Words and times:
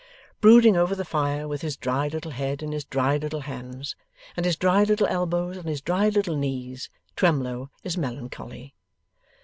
Brooding 0.39 0.75
over 0.75 0.95
the 0.95 1.05
fire, 1.05 1.47
with 1.47 1.61
his 1.61 1.77
dried 1.77 2.11
little 2.13 2.31
head 2.31 2.63
in 2.63 2.71
his 2.71 2.83
dried 2.83 3.21
little 3.21 3.41
hands, 3.41 3.95
and 4.35 4.47
his 4.47 4.55
dried 4.55 4.87
little 4.87 5.05
elbows 5.05 5.59
on 5.59 5.65
his 5.65 5.79
dried 5.79 6.15
little 6.15 6.35
knees, 6.35 6.89
Twemlow 7.15 7.69
is 7.83 7.99
melancholy. 7.99 8.73